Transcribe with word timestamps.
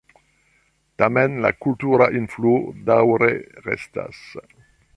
Tamen, 1.01 1.35
la 1.43 1.51
kultura 1.65 2.07
influo 2.21 2.55
daŭre 2.89 3.29
restas. 3.69 4.23